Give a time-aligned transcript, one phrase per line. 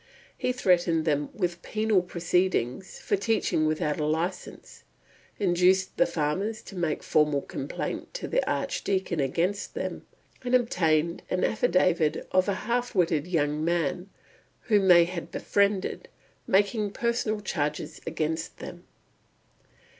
[0.35, 4.81] He threatened them with penal proceedings for teaching without a license,
[5.37, 10.07] induced the farmers to make formal complaint to the Archdeacon against them,
[10.43, 14.09] and obtained an affidavit from a half witted young man,
[14.61, 16.07] whom they had befriended,
[16.47, 18.85] making personal charges against them.